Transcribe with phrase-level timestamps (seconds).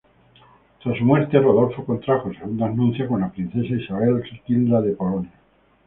[0.81, 5.33] Tras su muerte, Rodolfo contrajo segundas nupcias con la princesa Isabel Riquilda de Polonia.